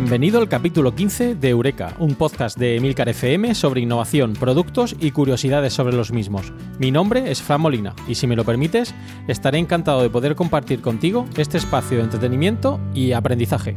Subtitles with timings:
[0.00, 5.10] Bienvenido al capítulo 15 de Eureka, un podcast de Emilcar FM sobre innovación, productos y
[5.10, 6.52] curiosidades sobre los mismos.
[6.78, 8.94] Mi nombre es Fran Molina y si me lo permites,
[9.26, 13.76] estaré encantado de poder compartir contigo este espacio de entretenimiento y aprendizaje.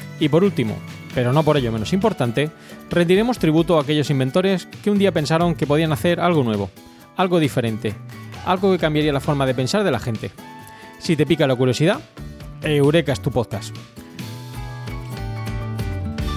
[0.21, 0.77] Y por último,
[1.15, 2.51] pero no por ello menos importante,
[2.91, 6.69] rendiremos tributo a aquellos inventores que un día pensaron que podían hacer algo nuevo,
[7.17, 7.95] algo diferente,
[8.45, 10.29] algo que cambiaría la forma de pensar de la gente.
[10.99, 12.01] Si te pica la curiosidad,
[12.61, 13.75] Eureka es tu podcast.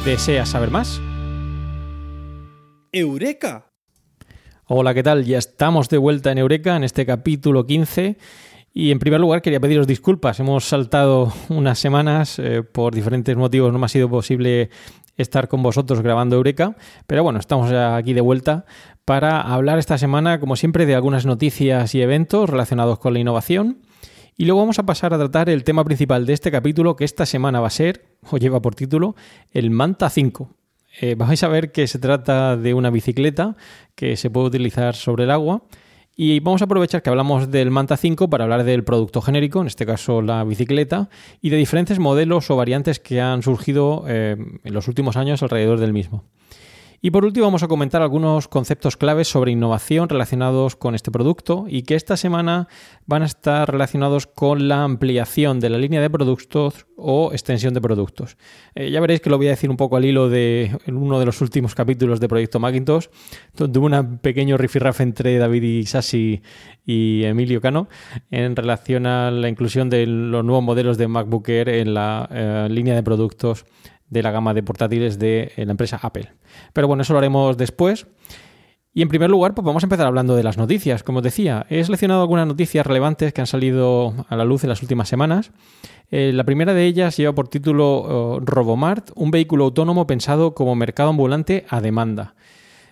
[0.07, 0.99] ¿Deseas saber más?
[2.91, 3.71] ¡Eureka!
[4.65, 5.27] Hola, ¿qué tal?
[5.27, 8.17] Ya estamos de vuelta en Eureka en este capítulo 15
[8.77, 10.41] y en primer lugar quería pediros disculpas.
[10.41, 13.73] Hemos saltado unas semanas eh, por diferentes motivos.
[13.73, 14.69] No me ha sido posible
[15.17, 16.77] estar con vosotros grabando Eureka.
[17.07, 18.65] Pero bueno, estamos aquí de vuelta
[19.05, 23.79] para hablar esta semana, como siempre, de algunas noticias y eventos relacionados con la innovación.
[24.37, 27.27] Y luego vamos a pasar a tratar el tema principal de este capítulo, que esta
[27.27, 29.15] semana va a ser, o lleva por título,
[29.53, 30.51] el Manta 5.
[31.01, 33.57] Eh, vais a ver que se trata de una bicicleta
[33.95, 35.63] que se puede utilizar sobre el agua
[36.17, 39.67] y vamos a aprovechar que hablamos del Manta 5 para hablar del producto genérico, en
[39.67, 41.09] este caso la bicicleta,
[41.41, 45.81] y de diferentes modelos o variantes que han surgido eh, en los últimos años alrededor
[45.81, 46.25] del mismo.
[47.05, 51.67] Y por último vamos a comentar algunos conceptos claves sobre innovación relacionados con este producto
[51.69, 52.67] y que esta semana
[53.05, 57.83] van a estar relacionados con la ampliación de la línea de productos o extensión de
[57.83, 58.39] productos.
[58.75, 61.27] Eh, ya veréis que lo voy a decir un poco al hilo de uno de
[61.27, 63.09] los últimos capítulos de Proyecto Macintosh,
[63.55, 66.41] donde hubo un pequeño rifirrafe entre David Isasi
[66.87, 67.87] y Emilio Cano
[68.31, 72.69] en relación a la inclusión de los nuevos modelos de MacBook Air en la eh,
[72.71, 73.67] línea de productos
[74.15, 76.33] de la gama de portátiles de la empresa Apple.
[76.73, 78.07] Pero bueno, eso lo haremos después.
[78.97, 81.03] Y en primer lugar, pues vamos a empezar hablando de las noticias.
[81.03, 84.71] Como os decía, he seleccionado algunas noticias relevantes que han salido a la luz en
[84.71, 85.51] las últimas semanas.
[86.13, 90.77] Eh, la primera de ellas lleva por título eh, Robomart, un vehículo autónomo pensado como
[90.77, 92.37] mercado ambulante a demanda.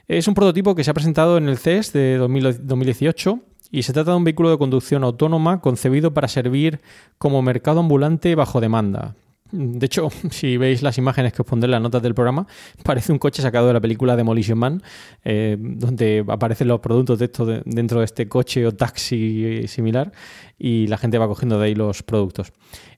[0.09, 3.39] Es un prototipo que se ha presentado en el CES de 2018
[3.71, 6.81] y se trata de un vehículo de conducción autónoma concebido para servir
[7.19, 9.15] como mercado ambulante bajo demanda.
[9.53, 12.47] De hecho, si veis las imágenes que os pondré en las notas del programa,
[12.83, 14.83] parece un coche sacado de la película Demolition Man,
[15.25, 20.13] eh, donde aparecen los productos de esto dentro de este coche o taxi similar
[20.59, 22.53] y la gente va cogiendo de ahí los productos.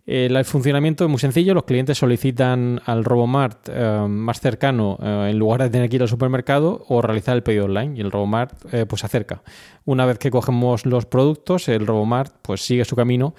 [0.07, 5.39] el funcionamiento es muy sencillo, los clientes solicitan al Robomart eh, más cercano eh, en
[5.39, 8.55] lugar de tener que ir al supermercado o realizar el pedido online y el Robomart
[8.87, 9.43] pues se acerca.
[9.85, 13.35] Una vez que cogemos los productos, el Robomart pues sigue su camino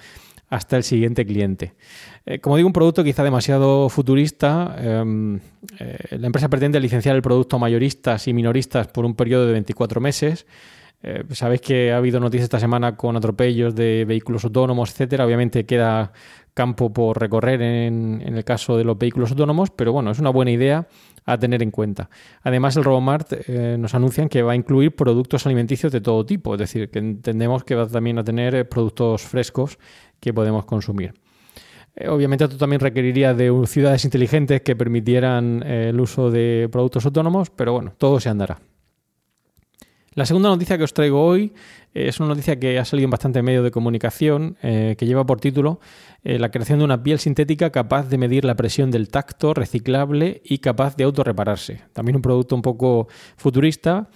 [0.48, 1.74] hasta el siguiente cliente.
[2.24, 4.76] Eh, como digo, un producto quizá demasiado futurista.
[4.78, 5.40] Em,
[5.78, 9.52] eh, la empresa pretende licenciar el producto a mayoristas y minoristas por un periodo de
[9.52, 10.46] 24 meses.
[11.02, 15.26] Eh, sabéis que ha habido noticias esta semana con atropellos de vehículos autónomos, etcétera.
[15.26, 16.12] Obviamente queda
[16.54, 20.50] campo por recorrer en, el caso de los vehículos autónomos, pero bueno, es una buena
[20.50, 20.88] idea
[21.26, 22.08] a tener en cuenta.
[22.42, 23.46] Además, el Robomart
[23.76, 27.62] nos anuncian que va a incluir productos alimenticios de todo tipo, es decir, que entendemos
[27.62, 29.78] que va también a tener productos frescos
[30.20, 31.14] que podemos consumir.
[31.96, 37.06] Eh, obviamente esto también requeriría de ciudades inteligentes que permitieran eh, el uso de productos
[37.06, 38.60] autónomos, pero bueno, todo se andará.
[40.12, 41.52] La segunda noticia que os traigo hoy
[41.94, 45.40] eh, es una noticia que ha salido en bastante medios de comunicación, que lleva por
[45.40, 45.80] título
[46.22, 50.58] la creación de una piel sintética capaz de medir la presión del tacto, reciclable y
[50.58, 51.82] capaz de autorrepararse.
[51.92, 54.08] También un producto un poco futurista.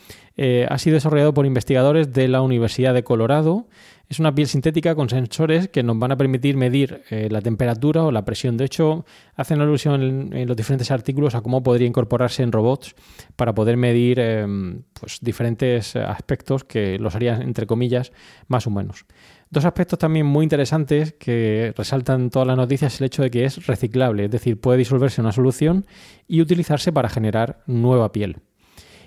[0.68, 3.68] ha sido desarrollado por investigadores de la Universidad de Colorado
[4.10, 8.02] es una piel sintética con sensores que nos van a permitir medir eh, la temperatura
[8.02, 8.56] o la presión.
[8.56, 12.96] De hecho, hacen alusión en, los diferentes artículos a cómo podría incorporarse en robots
[13.36, 18.10] para poder medir em, pues, diferentes aspectos que los harían, entre comillas,
[18.48, 19.06] más humanos.
[19.48, 23.44] Dos aspectos también muy interesantes que resaltan todas las noticias es el hecho de que
[23.44, 25.86] es reciclable, es decir, puede disolverse en una solución
[26.26, 28.38] y utilizarse para generar nueva piel.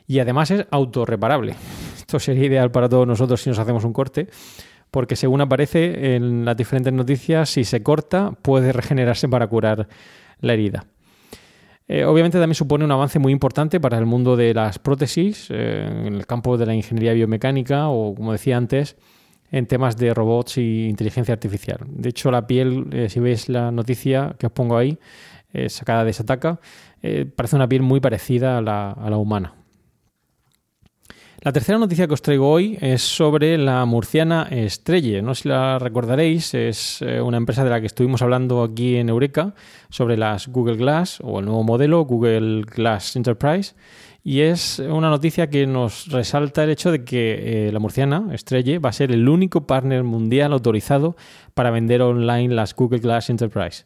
[0.08, 1.56] Y además es autorreparable.
[1.98, 4.30] Esto sería ideal para todos nosotros si nos hacemos un corte
[4.94, 9.88] porque según aparece en las diferentes noticias, si se corta puede regenerarse para curar
[10.40, 10.86] la herida.
[11.88, 15.88] Eh, obviamente también supone un avance muy importante para el mundo de las prótesis, eh,
[16.06, 18.96] en el campo de la ingeniería biomecánica o, como decía antes,
[19.52, 21.80] en temas de robots y inteligencia artificial.
[21.88, 25.00] De hecho, la piel, eh, si veis la noticia que os pongo ahí,
[25.68, 26.60] sacada de Sataka,
[27.36, 29.54] parece una piel muy parecida a la humana.
[31.44, 35.22] La tercera noticia que os traigo hoy es sobre la murciana Estrelle.
[35.22, 38.96] No sé si la recordaréis, es eh, una empresa de la que estuvimos hablando aquí
[38.96, 39.54] en Eureka
[39.90, 43.76] sobre las Google Glass o el nuevo modelo Google Glass Enterprise.
[44.24, 48.80] Y es una noticia que nos resalta el hecho de que eh, la murciana Estrelle
[48.80, 51.18] va a ser el único partner mundial autorizado
[51.54, 53.84] para vender online las Google Glass Enterprise.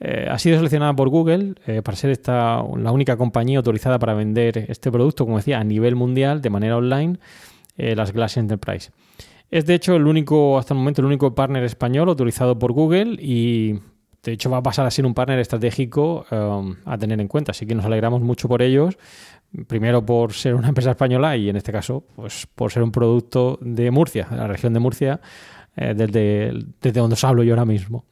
[0.00, 4.14] Eh, ha sido seleccionada por Google eh, para ser esta, la única compañía autorizada para
[4.14, 7.18] vender este producto, como decía, a nivel mundial, de manera online,
[7.76, 8.92] eh, las Glass Enterprise.
[9.50, 13.16] Es de hecho el único, hasta el momento, el único partner español autorizado por Google
[13.18, 13.80] y
[14.22, 17.52] de hecho va a pasar a ser un partner estratégico um, a tener en cuenta.
[17.52, 18.98] Así que nos alegramos mucho por ellos.
[19.66, 23.58] Primero por ser una empresa española y en este caso, pues por ser un producto
[23.62, 25.20] de Murcia, de la región de Murcia,
[25.74, 26.52] desde,
[26.82, 28.04] desde donde os hablo yo ahora mismo.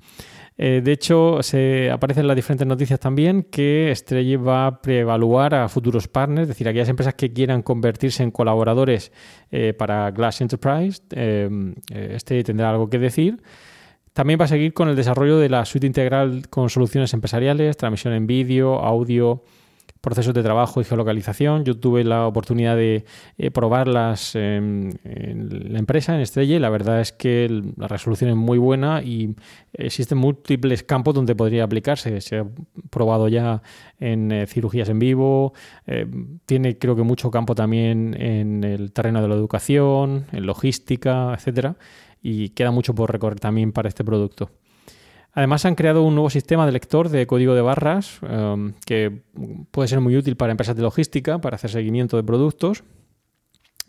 [0.58, 5.54] Eh, de hecho, se aparecen en las diferentes noticias también que Estrella va a preevaluar
[5.54, 9.12] a futuros partners, es decir, aquellas empresas que quieran convertirse en colaboradores
[9.50, 11.02] eh, para Glass Enterprise.
[11.10, 13.42] Eh, este tendrá algo que decir.
[14.14, 18.14] También va a seguir con el desarrollo de la suite integral con soluciones empresariales, transmisión
[18.14, 19.44] en vídeo, audio,
[20.00, 21.64] procesos de trabajo y geolocalización.
[21.64, 23.04] Yo tuve la oportunidad de
[23.38, 28.36] eh, probarlas en, la empresa, en Estrella, y la verdad es que la resolución es
[28.36, 29.34] muy buena y
[29.72, 32.20] existen múltiples campos donde podría aplicarse.
[32.20, 32.46] Se ha
[32.90, 33.62] probado ya
[33.98, 35.54] en eh, cirugías en vivo,
[35.86, 36.06] eh,
[36.46, 41.76] tiene creo que mucho campo también en el terreno de la educación, en logística, etcétera,
[42.22, 44.50] y queda mucho por recorrer también para este producto.
[45.36, 49.20] Además han creado un nuevo sistema de lector de código de barras um, que
[49.70, 52.84] puede ser muy útil para empresas de logística, para hacer seguimiento de productos.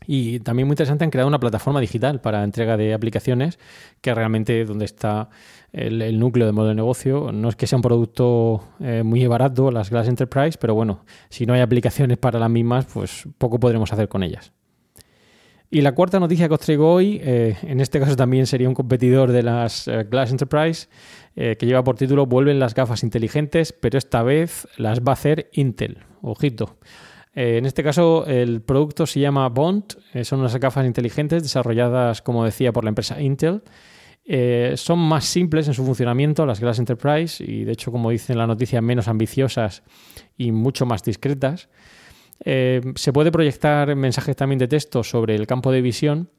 [0.05, 3.59] Y también muy interesante han creado una plataforma digital para entrega de aplicaciones,
[4.01, 5.29] que realmente donde está
[5.71, 7.31] el, núcleo de modo de negocio.
[7.31, 11.45] No es que sea un producto eh, muy barato, las Glass Enterprise, pero bueno, si
[11.45, 14.51] no hay aplicaciones para las mismas, pues poco podremos hacer con ellas.
[15.69, 18.73] Y la cuarta noticia que os traigo hoy, eh, en este caso también sería un
[18.73, 20.87] competidor de las eh, Glass Enterprise,
[21.35, 25.13] eh, que lleva por título Vuelven las gafas inteligentes, pero esta vez las va a
[25.13, 25.99] hacer Intel.
[26.21, 26.77] Ojito.
[27.35, 32.73] en este caso, el producto se llama Bond, son unas gafas inteligentes desarrolladas, como decía,
[32.73, 33.61] por la empresa Intel.
[34.75, 38.39] son más simples en su funcionamiento las Glass Enterprise y, de hecho, como dice en
[38.39, 39.83] la noticia, menos ambiciosas
[40.37, 41.69] y mucho más discretas.
[42.43, 46.29] Se puede proyectar mensajes también de texto sobre el campo de visión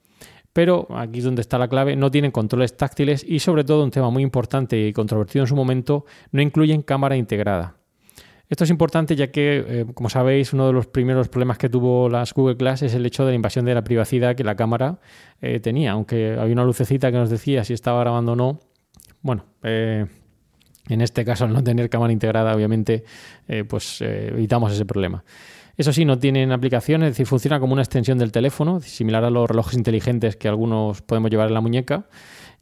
[0.52, 3.90] Pero aquí es donde está la clave, no tienen controles táctiles y sobre todo un
[3.90, 7.78] tema muy importante y controvertido en su momento, no incluyen cámara integrada.
[8.48, 12.08] Esto es importante ya que, eh, como sabéis, uno de los primeros problemas que tuvo
[12.08, 15.00] las Google Glass es el hecho de la invasión de la privacidad que la cámara
[15.42, 15.92] eh, tenía.
[15.92, 18.60] Aunque había una lucecita que nos decía si estaba grabando o no.
[19.20, 20.06] Bueno, eh,
[20.88, 23.04] en este caso, al no tener cámara integrada, obviamente,
[23.68, 25.22] pues evitamos ese problema.
[25.78, 29.30] Eso sí, no tienen aplicaciones, es decir, funciona como una extensión del teléfono, similar a
[29.30, 32.06] los relojes inteligentes que algunos podemos llevar en la muñeca.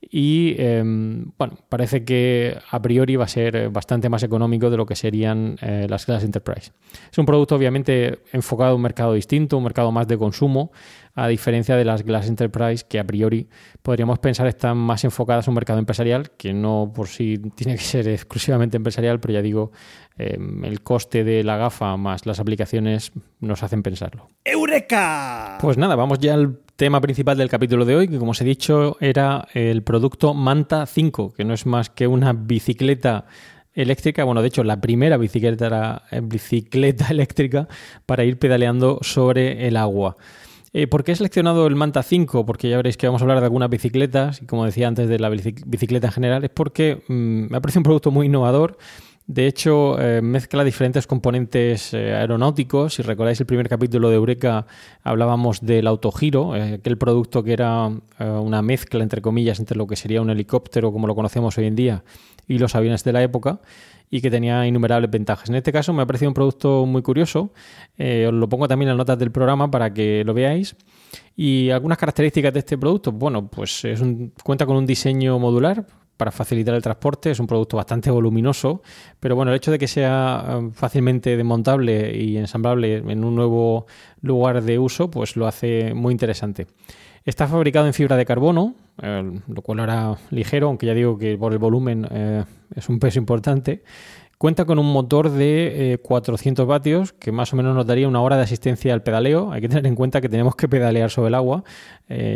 [0.00, 4.86] Y em, bueno, parece que a priori va a ser bastante más económico de lo
[4.86, 6.72] que serían eh, las Glass Enterprise.
[7.10, 10.70] Es un producto obviamente enfocado a un mercado distinto, un mercado más de consumo,
[11.14, 13.48] a diferencia de las Glass Enterprise que a priori
[13.82, 17.82] podríamos pensar están más enfocadas a un mercado empresarial, que no por sí tiene que
[17.82, 19.72] ser exclusivamente empresarial, pero ya digo,
[20.18, 24.28] em, el coste de la gafa más las aplicaciones nos hacen pensarlo.
[24.44, 25.58] ¡Eureka!
[25.60, 28.44] Pues nada, vamos ya al tema principal del capítulo de hoy, que como os he
[28.44, 33.24] dicho era el producto Manta 5, que no es más que una bicicleta
[33.72, 37.66] eléctrica, bueno, de hecho la primera bicicleta, bicicleta eléctrica
[38.04, 40.16] para ir pedaleando sobre el agua.
[40.74, 42.44] Eh, ¿Por qué he seleccionado el Manta 5?
[42.44, 45.18] Porque ya veréis que vamos a hablar de algunas bicicletas, y como decía antes de
[45.18, 48.76] la bicicleta en general, es porque mm, me ha parecido un producto muy innovador.
[49.26, 52.94] De hecho, eh, mezcla diferentes componentes eh, aeronáuticos.
[52.94, 54.66] Si recordáis el primer capítulo de Eureka,
[55.02, 57.90] hablábamos del autogiro, aquel producto que era
[58.20, 61.74] una mezcla, entre comillas, entre lo que sería un helicóptero, como lo conocemos hoy en
[61.74, 62.04] día,
[62.46, 63.60] y los aviones de la época
[64.10, 65.48] y que tenía innumerables ventajas.
[65.48, 67.50] En este caso me ha parecido un producto muy curioso,
[67.98, 70.76] eh, os lo pongo también en las notas del programa para que lo veáis.
[71.36, 75.86] Y algunas características de este producto, bueno, pues es un, cuenta con un diseño modular
[76.16, 78.82] para facilitar el transporte, es un producto bastante voluminoso,
[79.20, 83.86] pero bueno, el hecho de que sea eh, fácilmente desmontable y ensamblable en un nuevo
[84.22, 86.66] lugar de uso, pues lo hace muy interesante.
[87.24, 91.36] Está fabricado en fibra de carbono, eh, lo cual hará ligero, aunque ya digo que
[91.36, 92.44] por el volumen eh,
[92.74, 93.82] es un peso importante.
[94.38, 98.20] Cuenta con un motor de 400 eh, vatios que más o menos nos daría una
[98.20, 99.50] hora de asistencia al pedaleo.
[99.50, 101.64] Hay que tener en cuenta que tenemos que pedalear sobre el agua,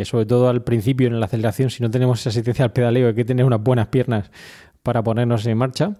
[0.03, 1.69] sobre todo al principio en la aceleración.
[1.69, 4.31] Si no tenemos esa asistencia al pedaleo hay que tener unas buenas piernas
[4.83, 5.93] para ponernos en marcha.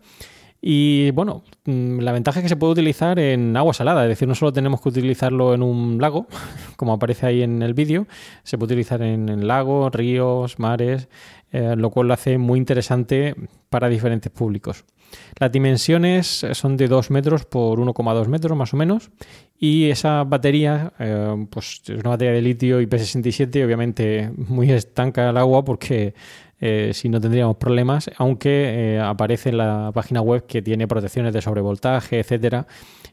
[0.62, 4.28] Y bueno, mm, la ventaja es que se puede utilizar en agua salada, es decir,
[4.28, 6.28] no solo tenemos que utilizarlo en un lago,
[6.78, 8.08] como aparece ahí en el vídeo,
[8.44, 11.10] se puede utilizar en, lagos, ríos, mares,
[11.52, 13.36] eh, lo cual lo hace muy interesante
[13.70, 14.86] para diferentes públicos.
[15.40, 19.12] Las dimensiones son de 2 metros por 1,2 metros más o menos
[19.58, 25.38] y esa batería eh, pues es una batería de litio IP67 obviamente muy estanca al
[25.38, 26.16] agua porque
[26.62, 31.34] eh, si no tendríamos problemas, aunque eh, aparece en la página web que tiene protecciones
[31.34, 32.68] de sobrevoltaje, etcétera,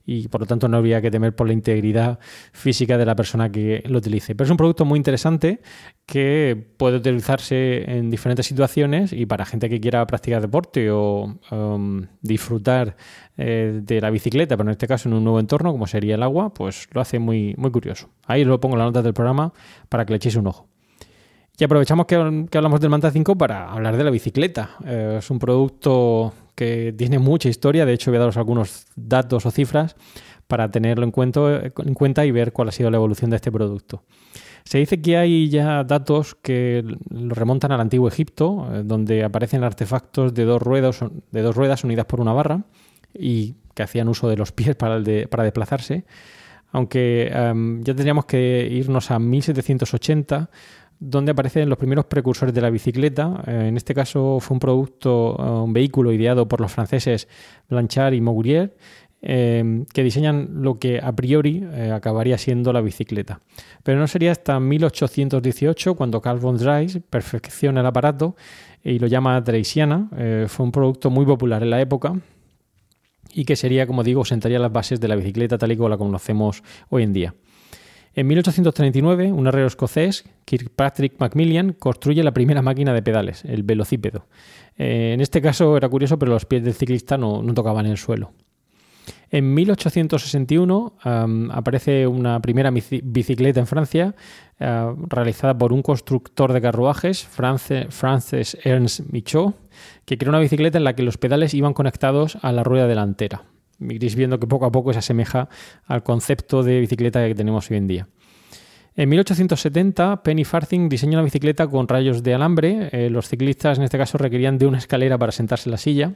[0.05, 2.19] y por lo tanto no habría que temer por la integridad
[2.53, 4.35] física de la persona que lo utilice.
[4.35, 5.61] Pero es un producto muy interesante
[6.05, 12.07] que puede utilizarse en diferentes situaciones y para gente que quiera practicar deporte o um,
[12.21, 12.97] disfrutar
[13.39, 16.23] eh, de la bicicleta, pero en este caso en un nuevo entorno como sería el
[16.23, 18.11] agua, pues lo hace muy, muy curioso.
[18.27, 19.53] Ahí lo pongo en la nota del programa
[19.89, 20.69] para que le echéis un ojo.
[21.59, 24.77] Y aprovechamos que, hablamos del Manta 5 para hablar de la bicicleta.
[24.87, 29.45] Eh, es un producto que tiene mucha historia, de hecho voy a daros algunos datos
[29.45, 29.97] o cifras
[30.47, 33.51] para tenerlo en cuenta, en cuenta y ver cuál ha sido la evolución de este
[33.51, 34.05] producto.
[34.63, 39.65] Se dice que hay ya datos que lo remontan al antiguo Egipto, eh, donde aparecen
[39.65, 41.01] artefactos de dos, ruedas,
[41.33, 42.63] de dos ruedas unidas por una barra
[43.13, 46.05] y que hacían uso de los pies para, para desplazarse.
[46.71, 50.51] Aunque em, ya tendríamos que irnos a 1780
[51.01, 53.43] donde aparecen los primeros precursores de la bicicleta.
[53.47, 57.29] Eh, en este caso fue un producto, eh, un vehículo ideado por los franceses
[57.69, 58.77] Blanchard y Mourier,
[59.21, 63.41] eh, que diseñan lo que a priori acabaría siendo la bicicleta.
[63.83, 68.37] Pero no sería hasta 1818 cuando Carl von Drais perfecciona el aparato
[68.85, 70.09] y lo llama Dreisiana.
[70.47, 72.15] fue un producto muy popular en la época
[73.35, 75.99] y que sería, como digo, sentaría las bases de la bicicleta tal y como la
[75.99, 77.35] conocemos hoy en día.
[78.19, 84.27] En 1839, un herrero escocés, Kirkpatrick Macmillan, construye la primera máquina de pedales, el velocípedo.
[84.77, 88.33] Eh, en este caso era curioso, pero los pies del ciclista no, tocaban el suelo.
[89.31, 90.95] En 1861
[91.53, 94.17] aparece una primera bicicleta en Francia
[94.59, 99.53] eh, realizada por un constructor de carruajes, Francis Ernst Michaud,
[100.05, 103.45] que creó una bicicleta en la que los pedales iban conectados a la rueda delantera
[103.81, 105.49] iréis viendo que poco a poco se asemeja
[105.87, 108.09] al concepto de bicicleta que tenemos hoy en día.
[108.99, 112.89] En 1870, Penny Farthing diseñó una bicicleta con rayos de alambre.
[112.91, 116.15] Eh, los ciclistas en este caso requerían de una escalera para sentarse en la silla.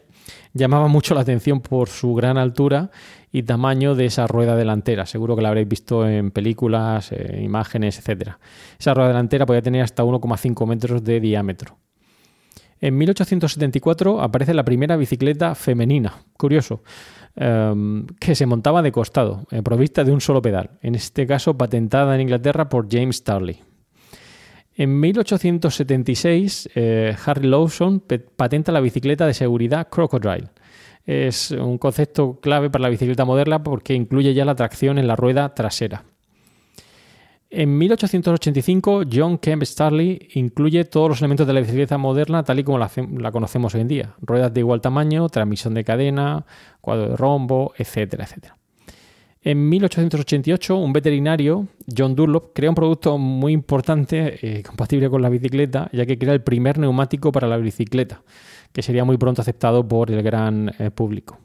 [0.53, 2.91] Llamaba mucho la atención por su gran altura
[3.31, 5.07] y tamaño de esa rueda delantera.
[5.07, 8.31] Seguro que la habréis visto en películas, eh, imágenes, etc.
[8.81, 11.79] Esa rueda delantera podía tener hasta 1,5 metros de diámetro.
[12.81, 16.15] En 1874 aparece la primera bicicleta femenina.
[16.37, 16.83] Curioso.
[17.35, 21.57] Em, que se montaba de costado, eh, provista de un solo pedal, en este caso
[21.57, 23.61] patentada en Inglaterra por James Starley.
[24.75, 28.03] En 1876, eh, Harry Lawson
[28.37, 30.51] patenta la bicicleta de seguridad Crocodile.
[31.07, 35.17] Es un concepto clave para la bicicleta moderna porque incluye ya la tracción en la
[35.17, 36.05] rueda trasera.
[37.55, 42.65] En 1885, John Kemp Starley incluye todos los elementos de la bicicleta moderna tal y
[42.65, 44.15] como la, conocemos hoy en día.
[44.23, 46.47] Ruedas de igual tamaño, transmisión de cadena,
[46.81, 48.57] cuadro de rombo, etcétera, etcétera.
[49.43, 55.29] En 1888, un veterinario, John Dunlop, crea un producto muy importante, eh, compatible con la
[55.29, 58.23] bicicleta, ya que crea el primer neumático para la bicicleta,
[58.73, 61.39] que sería muy pronto aceptado por el gran eh, público.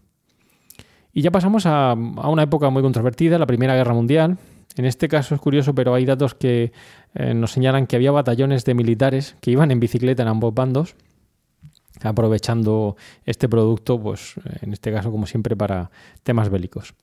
[1.11, 4.37] Y ya pasamos a, a una época muy controvertida, la Primera Guerra Mundial,
[4.75, 6.71] en este caso es curioso, pero hay datos que
[7.15, 10.95] eh, nos señalan que había batallones de militares que iban en bicicleta en ambos bandos,
[12.03, 12.95] aprovechando
[13.25, 15.89] este producto, pues en este caso, como siempre, para
[16.23, 16.93] temas bélicos.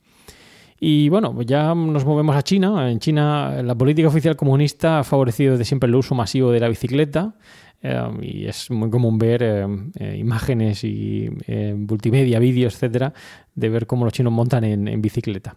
[0.78, 2.90] Y bueno, ya nos movemos a China.
[2.90, 6.68] En China la política oficial comunista ha favorecido desde siempre el uso masivo de la
[6.68, 7.34] bicicleta.
[7.82, 11.28] Eh, y es muy común ver eh, imágenes y
[11.76, 13.12] multimedia, vídeos, etcétera,
[13.54, 15.56] de ver cómo los chinos montan en, bicicleta.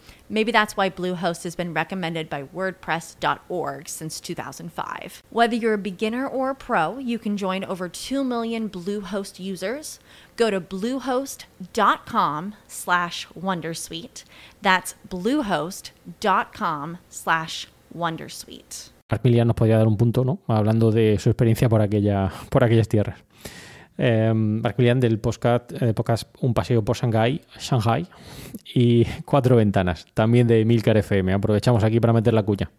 [0.31, 5.23] Maybe that's why Bluehost has been recommended by WordPress.org since 2005.
[5.29, 9.99] Whether you're a beginner or a pro, you can join over 2 million Bluehost users.
[10.37, 14.23] Go to bluehost.com slash Wondersuite.
[14.61, 18.91] That's bluehost.com slash Wondersuite.
[19.09, 20.39] Armilian nos podía dar un punto, ¿no?
[20.47, 23.17] Hablando de su experiencia por, aquella, por aquellas tierras.
[24.03, 24.33] Eh,
[24.99, 25.71] del podcast,
[26.39, 28.07] Un paseo por Shanghai, Shanghai
[28.73, 31.31] y Cuatro ventanas, también de Milcar FM.
[31.33, 32.71] Aprovechamos aquí para meter la cuña.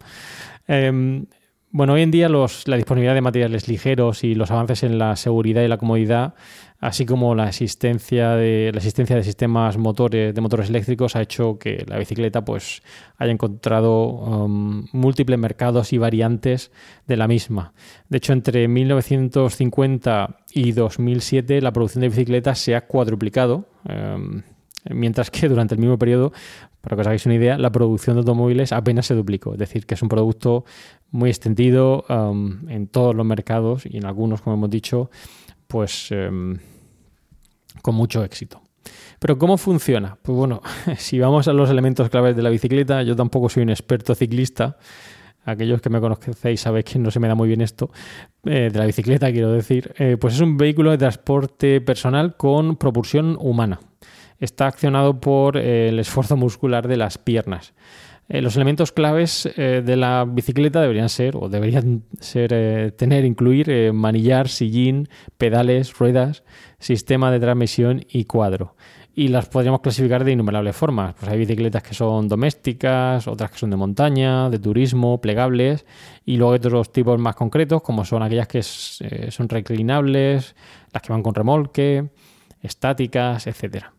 [0.66, 1.26] Em,
[1.72, 5.16] bueno, hoy en día los, la disponibilidad de materiales ligeros y los avances en la
[5.16, 6.34] seguridad y la comodidad,
[6.80, 11.58] así como la existencia de, la existencia de sistemas motores, de motores eléctricos, ha hecho
[11.58, 12.82] que la bicicleta pues,
[13.16, 16.72] haya encontrado um, múltiples mercados y variantes
[17.06, 17.72] de la misma.
[18.10, 23.66] De hecho, entre 1950 y 2007 la producción de bicicletas se ha cuadruplicado.
[23.88, 24.42] Um,
[24.90, 26.32] mientras que durante el mismo periodo,
[26.80, 29.52] para que os hagáis una idea, la producción de automóviles apenas se duplicó.
[29.52, 30.64] Es decir, que es un producto
[31.12, 35.10] muy extendido um, en todos los mercados y en algunos, como hemos dicho,
[35.68, 36.56] pues um,
[37.82, 38.60] con mucho éxito.
[39.20, 40.18] Pero ¿cómo funciona?
[40.20, 40.60] Pues bueno,
[40.98, 44.78] si vamos a los elementos claves de la bicicleta, yo tampoco soy un experto ciclista.
[45.44, 47.90] Aquellos que me conocéis sabéis que no se me da muy bien esto,
[48.44, 52.76] eh, de la bicicleta quiero decir, eh, pues es un vehículo de transporte personal con
[52.76, 53.80] propulsión humana
[54.42, 57.74] está accionado por eh, el esfuerzo muscular de las piernas.
[58.32, 63.92] Eh, los elementos claves eh, de la bicicleta deberían ser, o deberían ser, tener, incluir
[63.92, 66.42] manillar, sillín, pedales, ruedas,
[66.78, 68.74] sistema de transmisión y cuadro.
[69.14, 71.14] Y las podríamos clasificar de innumerables formas.
[71.20, 75.84] Pues hay bicicletas que son domésticas, otras que son de montaña, de turismo, plegables,
[76.24, 80.56] y luego hay otros tipos más concretos, como son aquellas que son reclinables,
[80.90, 82.08] las que van con remolque,
[82.62, 83.92] estáticas, etcétera.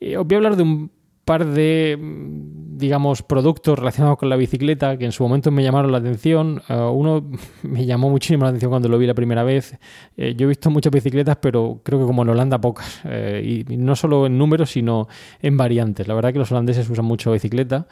[0.00, 0.97] Eh, os voy a hablar de un
[1.28, 5.98] par de, digamos, productos relacionados con la bicicleta que en su momento me llamaron la
[5.98, 6.62] atención.
[6.70, 7.30] Eh, uno
[7.62, 9.78] me llamó muchísimo la atención cuando lo vi la primera vez.
[10.16, 13.02] Eh, yo he visto muchas bicicletas, pero creo que como en Holanda pocas.
[13.44, 15.06] y, no solo en números, sino
[15.42, 16.08] en variantes.
[16.08, 17.86] La verdad que los holandeses usan mucho bicicleta.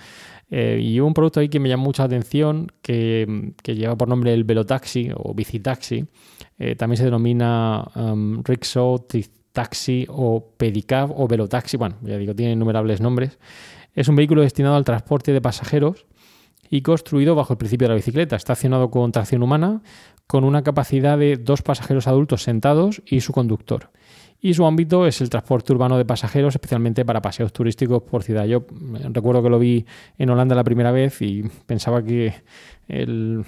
[0.51, 4.45] y hubo un producto ahí que me llamó mucha atención, que, lleva por nombre el
[4.45, 6.07] Velotaxi o Bicitaxi.
[6.79, 9.07] también se denomina um, Rickshaw
[9.57, 13.39] taxi o pedicab o velotaxi, bueno, ya digo, tiene innumerables nombres.
[13.95, 16.05] Es un vehículo destinado al transporte de pasajeros
[16.69, 18.37] y construido bajo el principio de la bicicleta.
[18.37, 19.81] Está accionado con tracción humana,
[20.27, 23.91] con una capacidad de dos pasajeros adultos sentados y su conductor.
[24.41, 28.45] Y su ámbito es el transporte urbano de pasajeros, especialmente para paseos turísticos por ciudad.
[28.45, 29.87] Yo eh, recuerdo que lo vi
[30.19, 32.35] en Holanda la primera vez y pensaba que
[32.89, 33.45] el,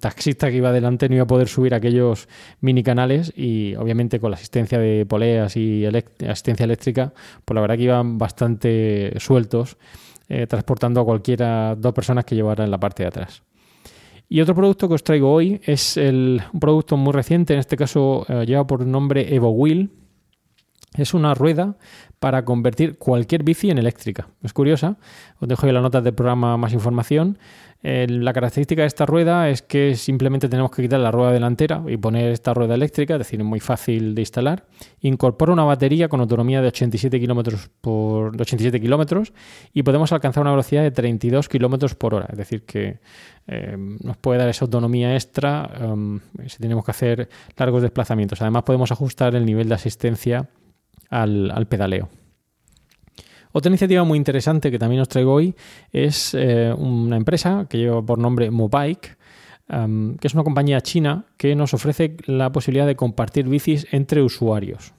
[0.00, 2.28] taxista que iba adelante no iba a poder subir aquellos
[2.60, 7.12] mini canales y obviamente con la asistencia de poleas y asistencia eléctrica,
[7.44, 9.76] pues la verdad que iban bastante sueltos
[10.28, 13.42] eh, transportando a cualquiera dos personas que llevaran en la parte de atrás.
[14.28, 18.24] Y otro producto que os traigo hoy es un producto muy reciente, en este caso
[18.28, 19.90] eh, lleva por nombre Evo Wheel.
[20.94, 21.76] Es una rueda
[22.20, 24.28] para convertir cualquier bici en eléctrica.
[24.42, 24.96] Es curiosa,
[25.40, 27.38] os dejo en la nota del programa más información
[27.84, 31.98] la característica de esta rueda es que simplemente tenemos que quitar la rueda delantera y
[31.98, 34.64] poner esta rueda eléctrica, es decir, es muy fácil de instalar.
[35.00, 39.34] Incorpora una batería con autonomía de 87 kilómetros por 87 kilómetros
[39.74, 43.00] y podemos alcanzar una velocidad de 32 kilómetros por hora, es decir, que
[43.46, 47.28] eh, nos puede dar esa autonomía extra um, si tenemos que hacer
[47.58, 48.40] largos desplazamientos.
[48.40, 50.48] Además, podemos ajustar el nivel de asistencia
[51.22, 52.08] al pedaleo.
[53.56, 55.54] Otra iniciativa muy interesante que también os traigo hoy
[55.92, 59.16] es eh, una empresa que lleva por nombre Mobike,
[59.68, 64.92] que es una compañía china que nos ofrece la posibilidad de compartir bicis entre usuarios.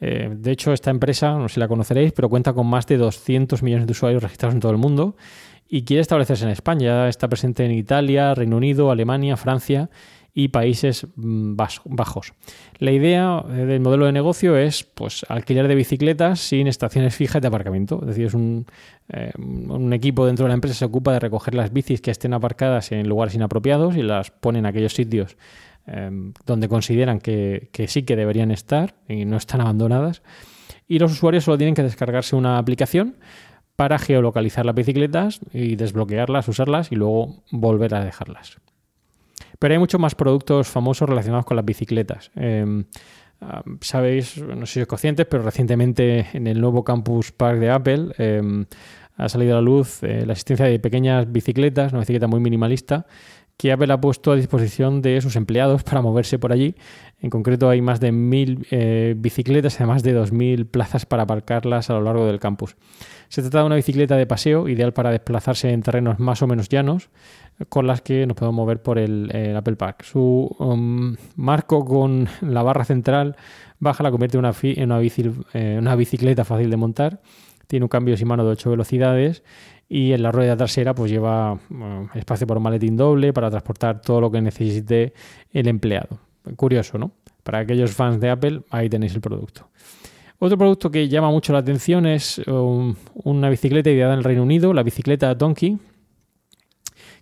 [0.00, 2.96] Eh, de hecho, esta empresa, no sé si la conoceréis, pero cuenta con más de
[2.96, 5.16] 200 millones de usuarios registrados en todo el mundo
[5.68, 7.08] y quiere establecerse en España.
[7.08, 9.90] Está presente en Italia, Reino Unido, Alemania, Francia
[10.38, 12.34] y Países Bajos.
[12.78, 17.40] La idea eh, del modelo de negocio es pues, alquiler de bicicletas sin estaciones fijas
[17.40, 18.00] de aparcamiento.
[18.02, 18.66] Es decir, es un,
[19.08, 22.34] eh, un, equipo dentro de la empresa se ocupa de recoger las bicis que estén
[22.34, 25.38] aparcadas en lugares inapropiados y las pone en aquellos sitios
[25.86, 26.10] eh,
[26.44, 30.22] donde consideran que sí que deberían estar y no están abandonadas.
[30.86, 33.16] Y los usuarios solo tienen que descargarse una aplicación
[33.74, 38.58] para geolocalizar las bicicletas y desbloquearlas, usarlas y luego volver a dejarlas.
[39.58, 42.30] Pero hay muchos más productos famosos relacionados con las bicicletas.
[42.34, 42.84] Em,
[43.80, 48.12] sabéis, no sé si sois conscientes, pero recientemente en el nuevo Campus Park de Apple
[48.18, 48.66] em,
[49.16, 53.06] ha salido a la luz eh, la existencia de pequeñas bicicletas, una bicicleta muy minimalista,
[53.56, 56.74] que Apple ha puesto a disposición de sus empleados para moverse por allí.
[57.20, 61.88] En concreto hay más de mil eh, bicicletas y además de 2.000 plazas para aparcarlas
[61.88, 62.76] a lo largo del campus.
[63.28, 66.68] Se trata de una bicicleta de paseo ideal para desplazarse en terrenos más o menos
[66.68, 67.10] llanos,
[67.68, 70.04] con las que nos podemos mover por el, Apple Park.
[70.04, 73.36] Su um, marco con la barra central
[73.78, 75.00] baja la convierte en una,
[75.54, 77.20] eh, una, bicicleta fácil de montar.
[77.66, 79.42] Tiene un cambio sin mano de 8 velocidades
[79.88, 81.58] y en la rueda trasera pues lleva
[82.14, 85.14] espacio para un maletín doble para transportar todo lo que necesite
[85.52, 86.18] el empleado.
[86.56, 87.12] Curioso, ¿no?
[87.42, 89.68] Para aquellos fans de Apple, ahí tenéis el producto.
[90.38, 94.42] Otro producto que llama mucho la atención es um, una bicicleta ideada en el Reino
[94.42, 95.78] Unido, la bicicleta Donkey,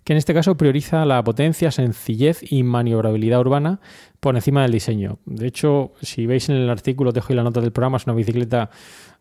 [0.03, 3.79] que en este caso prioriza la potencia, sencillez y maniobrabilidad urbana
[4.19, 5.19] por encima del diseño.
[5.25, 8.15] De hecho, si veis en el artículo, dejo ahí la nota del programa, es una
[8.15, 8.69] bicicleta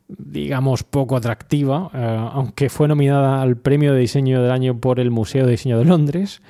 [0.06, 5.10] digamos poco atractiva, eh, aunque fue nominada al premio de diseño del año por el
[5.10, 6.42] Museo de Diseño de Londres.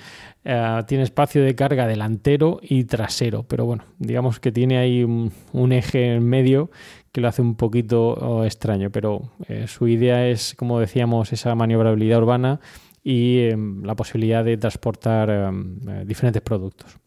[0.44, 5.72] Eh, tiene espacio de carga delantero y trasero, pero bueno, digamos que tiene ahí un,
[5.72, 6.70] eje en medio
[7.14, 11.54] que lo hace un poquito oh, extraño, pero eh, su idea es, como decíamos, esa
[11.54, 12.58] maniobrabilidad urbana
[13.04, 16.98] y em, la posibilidad de transportar em, eh, diferentes productos.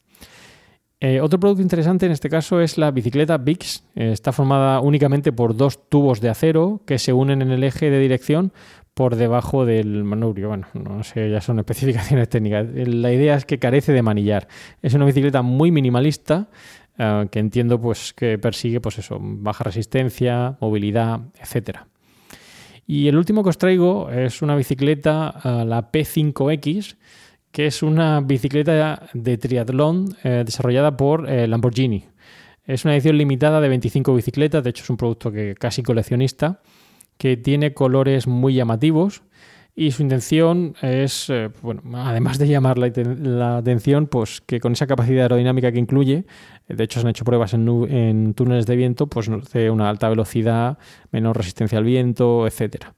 [1.01, 3.83] Eh, otro producto interesante en este caso es la bicicleta Bix.
[3.95, 7.99] Está formada únicamente por dos tubos de acero que se unen en el eje de
[7.99, 8.53] dirección
[8.93, 10.47] por debajo del manubrio.
[10.47, 12.65] Bueno, no sé, ya son especificaciones técnicas.
[12.73, 14.47] La idea es que carece de manillar.
[14.81, 16.47] Es una bicicleta muy minimalista
[16.97, 21.87] que entiendo pues que persigue pues eso, baja resistencia, movilidad, etcétera.
[22.87, 26.95] Y el último que os traigo es una bicicleta, eh, la P5X,
[27.51, 32.05] que es una bicicleta de triatlón eh, desarrollada por eh, Lamborghini.
[32.65, 36.61] Es una edición limitada de 25 bicicletas, de hecho es un producto que casi coleccionista,
[37.17, 39.21] que tiene colores muy llamativos
[39.79, 44.87] y su intención es, eh, bueno, además de llamar la, atención, pues que con esa
[44.87, 46.25] capacidad aerodinámica que incluye,
[46.67, 50.09] eh, de hecho se han hecho pruebas en, túneles de viento, pues de una alta
[50.09, 50.79] velocidad,
[51.11, 52.95] menor resistencia al viento, etcétera.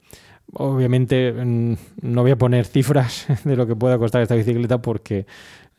[0.54, 5.26] Obviamente mm, no voy a poner cifras de lo que pueda costar esta bicicleta porque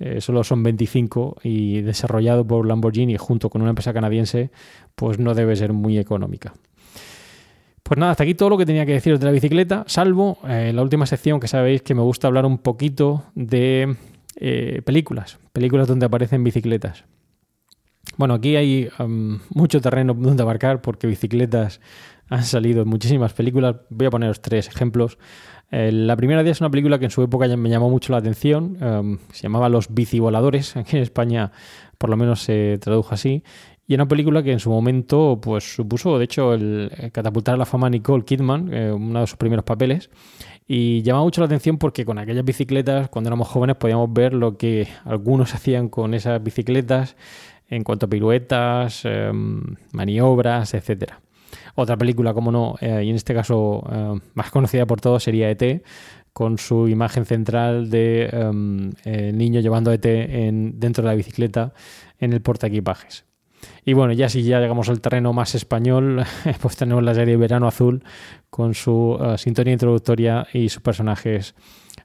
[0.00, 4.50] eh, solo son 25 y desarrollado por Lamborghini junto con una empresa canadiense,
[4.96, 6.52] pues no debe ser muy económica.
[7.90, 10.70] Pues nada, hasta aquí todo lo que tenía que deciros de la bicicleta, salvo eh,
[10.72, 13.96] la última sección que sabéis que me gusta hablar un poquito de
[14.36, 17.02] eh, películas, películas donde aparecen bicicletas.
[18.16, 18.90] Bueno, aquí hay
[19.52, 21.80] mucho terreno donde abarcar porque bicicletas
[22.28, 23.74] han salido en muchísimas películas.
[23.90, 25.18] Voy a poneros tres ejemplos.
[25.72, 28.12] Eh, la primera día es una película que en su época ya me llamó mucho
[28.12, 28.76] la atención.
[28.80, 30.76] Em, se llamaba Los bicivoladores.
[30.76, 31.50] Aquí en España
[31.98, 33.44] por lo menos se tradujo así.
[33.90, 37.66] Y una película que en su momento pues, supuso, de hecho, el, catapultar a la
[37.66, 40.10] fama a Nicole Kidman, eh, uno de sus primeros papeles.
[40.68, 44.56] Y llamaba mucho la atención porque con aquellas bicicletas, cuando éramos jóvenes, podíamos ver lo
[44.56, 47.16] que algunos hacían con esas bicicletas
[47.66, 51.20] en cuanto a piruetas, em, maniobras, etcétera.
[51.74, 55.50] Otra película, como no, eh, y en este caso eh, más conocida por todos, sería
[55.50, 55.82] ET,
[56.32, 58.92] con su imagen central de em,
[59.36, 61.72] niño llevando ET en, dentro de la bicicleta
[62.20, 63.28] en el portaequipajes.
[63.84, 66.22] Y bueno, ya si ya llegamos al terreno más español,
[66.60, 68.02] pues tenemos la serie Verano Azul
[68.48, 71.54] con su eh, sintonía introductoria y sus personajes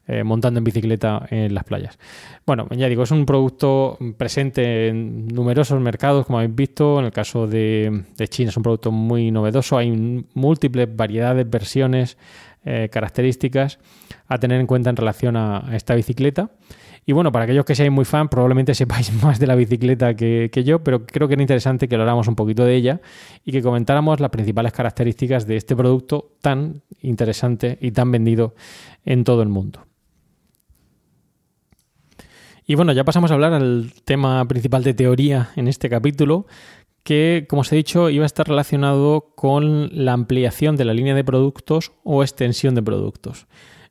[0.08, 1.98] eh, montando en bicicleta en las playas.
[2.46, 7.00] Bueno, ya digo, es un producto presente en numerosos mercados, como habéis visto.
[7.00, 9.80] En el caso de, China es un producto muy novedoso.
[9.80, 9.92] Hay
[10.36, 12.18] múltiples variedades, versiones,
[12.66, 13.80] eh, características
[14.28, 16.52] a tener en cuenta en relación a esta bicicleta.
[17.08, 20.50] Y bueno, para aquellos que seáis muy fan, probablemente sepáis más de la bicicleta que,
[20.66, 23.02] yo, pero creo que era interesante que habláramos un poquito de ella
[23.44, 28.56] y que comentáramos las principales características de este producto tan interesante y tan vendido
[29.04, 29.86] en todo el mundo.
[32.68, 36.48] Y bueno, ya pasamos a hablar al tema principal de teoría en este capítulo,
[37.04, 41.14] que, como os he dicho, iba a estar relacionado con la ampliación de la línea
[41.14, 43.46] de productos o extensión de productos.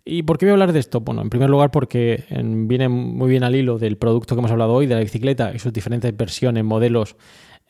[0.06, 1.00] ¿Y por qué voy a hablar de esto?
[1.00, 4.74] Bueno, en primer lugar porque viene muy bien al hilo del producto que hemos hablado
[4.74, 7.16] hoy, de la bicicleta y sus diferentes versiones, modelos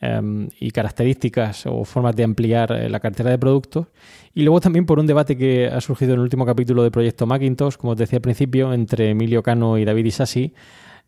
[0.01, 3.87] em, y características o formas de ampliar eh, la cartera de productos.
[4.33, 7.25] Y luego también por un debate que ha surgido en el último capítulo del proyecto
[7.25, 10.53] Macintosh, como os decía al principio, entre Emilio Cano y David Isasi,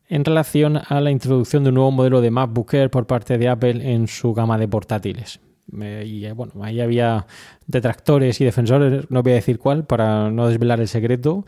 [0.07, 3.49] en relación a la introducción de un nuevo modelo de MacBook Air por parte de
[3.49, 7.25] Apple en su gama de portátiles y eh, bueno, ahí había
[7.65, 11.45] detractores y defensores, no voy a decir cuál, para no desvelar el secreto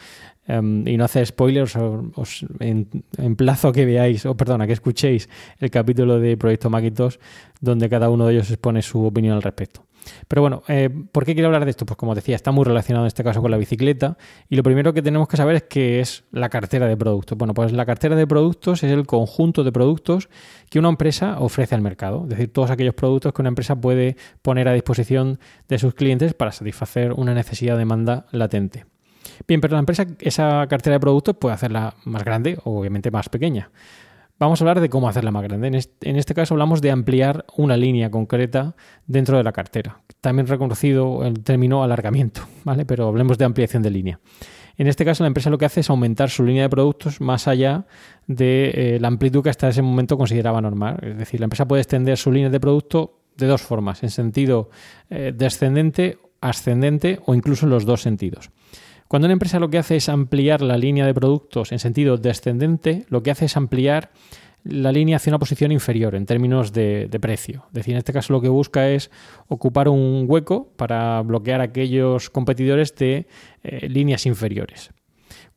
[0.48, 1.76] em, y no hacer spoilers,
[2.16, 2.46] os,
[3.18, 5.30] emplazo a que veáis, o perdón, a que escuchéis
[5.60, 7.16] el capítulo de Proyecto Macintosh,
[7.62, 9.89] donde cada uno de ellos expone su opinión al respecto.
[10.28, 11.86] Pero bueno, eh, ¿por qué quiero hablar de esto?
[11.86, 14.94] Pues como decía, está muy relacionado en este caso con la bicicleta y lo primero
[14.94, 17.38] que tenemos que saber es qué es la cartera de productos.
[17.38, 20.30] Bueno, pues la cartera de productos es el conjunto de productos
[20.70, 24.18] que una empresa ofrece al mercado, es decir, todos aquellos productos que una empresa puede
[24.42, 28.86] poner a disposición de sus clientes para satisfacer una necesidad de demanda latente.
[29.48, 33.30] Bien, pero la empresa esa cartera de productos puede hacerla más grande o obviamente más
[33.30, 33.72] pequeña.
[34.40, 35.68] Vamos a hablar de cómo hacerla más grande.
[36.02, 38.74] En este, caso hablamos de ampliar una línea concreta
[39.06, 40.00] dentro de la cartera.
[40.22, 42.86] También reconocido el término alargamiento, ¿vale?
[42.86, 44.20] Pero hablemos de ampliación de línea.
[44.78, 47.50] En este caso, la empresa lo que hace es aumentar su línea de productos más
[47.50, 47.86] allá
[48.28, 51.00] de eh, la amplitud que hasta ese momento consideraba normal.
[51.02, 54.70] Es decir, la empresa puede extender su línea de producto de dos formas, en sentido
[55.10, 58.52] eh, descendente, ascendente o incluso en los dos sentidos.
[59.10, 63.08] Cuando una empresa lo que hace es ampliar la línea de productos en sentido descendente,
[63.10, 64.12] lo que hace es ampliar
[64.64, 67.66] la línea hacia una posición inferior en términos de, precio.
[67.70, 69.10] Es decir, en este caso lo que busca es
[69.48, 73.26] ocupar un hueco para bloquear a aquellos competidores de
[73.64, 74.92] eh, líneas inferiores.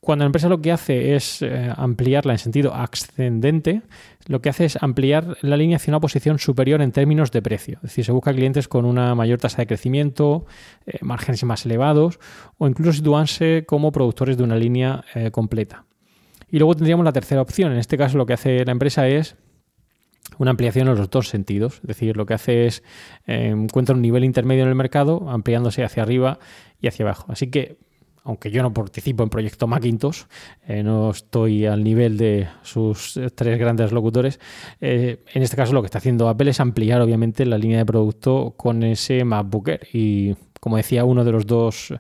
[0.05, 3.83] Cuando la empresa lo que hace es eh, ampliarla en sentido ascendente,
[4.27, 7.77] lo que hace es ampliar la línea hacia una posición superior en términos de precio.
[7.77, 10.45] Es decir, se busca clientes con una mayor tasa de crecimiento,
[10.87, 12.19] eh, márgenes más elevados
[12.59, 15.85] o incluso situarse como productores de una línea eh, completa.
[16.51, 17.71] Y luego tendríamos la tercera opción.
[17.71, 19.37] En este caso lo que hace la empresa es
[20.37, 21.75] una ampliación en los dos sentidos.
[21.77, 22.83] Es decir, lo que hace es
[23.27, 26.41] encuentra un nivel intermedio en el mercado, ampliándose hacia arriba
[26.81, 27.27] y hacia abajo.
[27.31, 27.79] Así que
[28.25, 30.23] aunque yo no participo en Proyecto Macintosh,
[30.67, 34.39] eh, no estoy al nivel de sus tres grandes locutores,
[34.81, 37.87] eh, en este caso lo que está haciendo Apple es ampliar obviamente la línea de
[37.87, 39.71] producto con ese MacBook.
[39.93, 41.93] Y como decía uno de los dos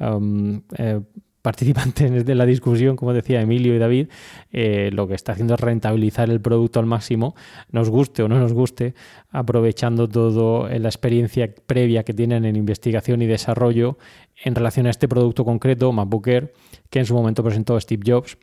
[0.00, 1.00] eh,
[1.48, 4.08] participantes de la discusión, como decía Emilio y David,
[4.52, 7.34] eh, lo que está haciendo es rentabilizar el producto al máximo,
[7.72, 8.92] nos guste o no nos guste,
[9.30, 13.96] aprovechando toda la experiencia previa que tienen en investigación y desarrollo
[14.44, 16.28] en relación a este producto concreto, MacBook
[16.90, 18.36] que en su momento presentó Steve Jobs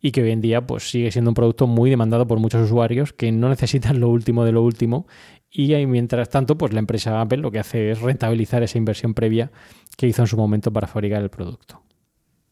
[0.00, 3.12] y que hoy en día pues, sigue siendo un producto muy demandado por muchos usuarios
[3.12, 5.06] que no necesitan lo último de lo último
[5.48, 9.52] y mientras tanto pues la empresa Apple lo que hace es rentabilizar esa inversión previa
[9.96, 11.87] que hizo en su momento para fabricar el producto.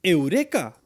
[0.07, 0.77] ¡Eureka!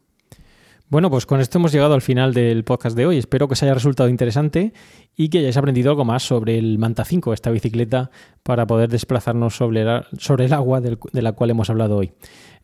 [0.89, 3.19] Bueno, pues con esto hemos llegado al final del podcast de hoy.
[3.19, 4.73] Espero que os haya resultado interesante
[5.15, 8.11] y que hayáis aprendido algo más sobre el Manta 5, esta bicicleta
[8.43, 12.13] para poder desplazarnos sobre, el agua de la cual hemos hablado hoy.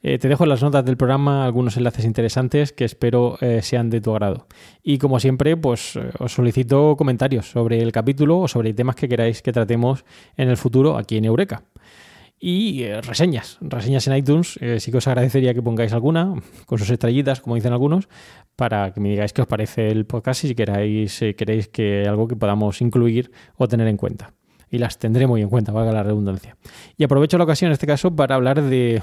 [0.02, 3.90] Eh, te dejo en las notas del programa algunos enlaces interesantes que espero eh, sean
[3.90, 4.46] de tu agrado.
[4.82, 9.10] Y como siempre, pues eh, os solicito comentarios sobre el capítulo o sobre temas que
[9.10, 10.06] queráis que tratemos
[10.38, 11.64] en el futuro aquí en Eureka.
[12.38, 14.58] Y reseñas, reseñas en iTunes.
[14.78, 16.34] sí que os agradecería que pongáis alguna,
[16.66, 18.08] con sus estrellitas, como dicen algunos,
[18.56, 22.28] para que me digáis qué os parece el podcast y si queráis, queréis que algo
[22.28, 24.34] que podamos incluir o tener en cuenta
[24.70, 26.56] y las tendré muy en cuenta, valga la redundancia.
[26.96, 29.02] Y aprovecho la ocasión en este caso para hablar de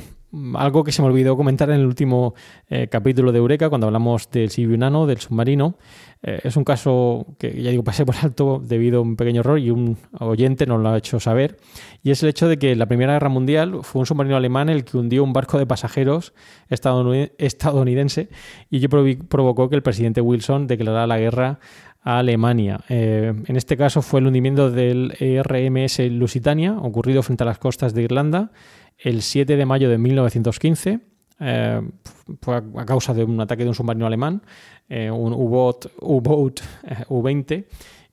[0.56, 2.34] algo que se me olvidó comentar en el último
[2.70, 5.78] eh, capítulo de Eureka, cuando hablamos del Nano, del submarino.
[6.24, 9.60] Eh, es un caso que, ya digo, pasé por alto debido a un pequeño error
[9.60, 11.58] y un oyente nos lo ha hecho saber.
[12.02, 14.70] Y es el hecho de que en la Primera Guerra Mundial fue un submarino alemán
[14.70, 16.34] el que hundió un barco de pasajeros
[16.70, 18.30] estadounidense
[18.70, 18.90] y ello
[19.30, 21.60] provocó que el presidente Wilson declarara la guerra
[22.02, 22.82] a Alemania.
[22.90, 27.94] Eh, en este caso fue el hundimiento del RMS Lusitania, ocurrido frente a las costas
[27.94, 28.52] de Irlanda
[29.04, 31.00] el 7 de mayo de 1915.
[31.40, 31.82] Eh,
[32.48, 34.42] a, causa de un ataque de un submarino alemán,
[34.88, 37.66] eh, un U-Boat U-20,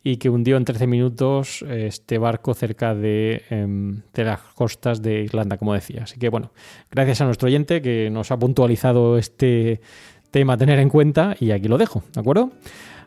[0.03, 5.22] y que hundió en 13 minutos este barco cerca de, em, de, las costas de
[5.22, 6.05] Irlanda, como decía.
[6.05, 6.50] Así que bueno,
[6.90, 9.81] gracias a nuestro oyente que nos ha puntualizado este
[10.31, 12.50] tema a tener en cuenta y aquí lo dejo, ¿de acuerdo?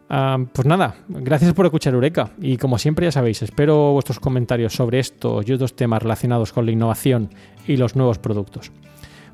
[0.10, 4.74] Ah, pues nada, gracias por escuchar Eureka y como siempre ya sabéis, espero vuestros comentarios
[4.74, 7.30] sobre estos y otros temas relacionados con la innovación
[7.68, 8.72] y los nuevos productos.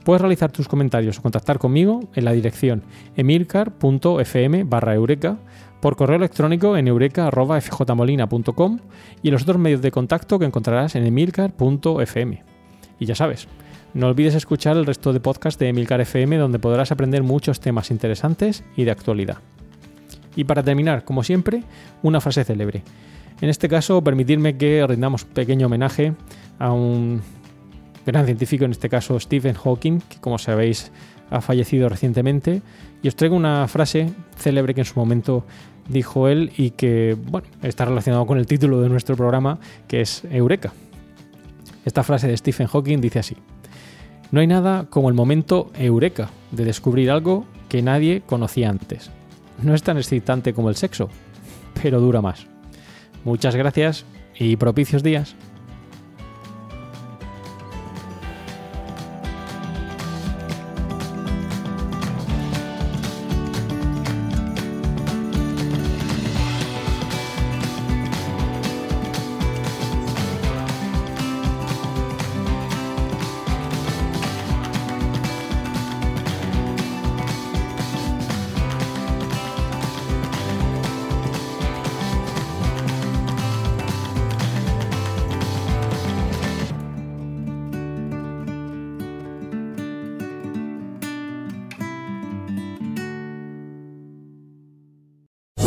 [0.03, 2.83] Puedes realizar tus comentarios o contactar conmigo en la dirección
[3.15, 5.37] emilcar.fm barra eureka,
[5.81, 8.79] por correo electrónico en eureka.fjmolina.com
[9.21, 12.43] y los otros medios de contacto que encontrarás en emilcar.fm.
[12.99, 13.47] Y ya sabes,
[13.93, 17.91] no olvides escuchar el resto de podcasts de Emilcar FM donde podrás aprender muchos temas
[17.91, 19.37] interesantes y de actualidad.
[20.39, 21.63] Y para terminar, como siempre,
[22.01, 22.81] una frase célebre.
[23.41, 26.13] En este caso, permitirme que rindamos pequeño homenaje
[26.59, 27.21] a un
[28.05, 30.93] gran científico, en este caso Stephen Hawking, que como sabéis
[31.29, 32.61] ha fallecido recientemente.
[33.03, 35.43] Y os traigo una frase célebre que en su momento
[35.89, 37.17] dijo él y que
[37.61, 40.71] está relacionado con el título de nuestro programa, que es Eureka.
[41.83, 43.35] Esta frase de Stephen Hawking dice así.
[44.31, 49.11] No hay nada como el momento Eureka de descubrir algo que nadie conocía antes
[49.63, 51.09] no es tan excitante como el sexo,
[51.81, 52.47] pero dura más.
[53.23, 54.05] Muchas gracias
[54.37, 55.35] y propicios días.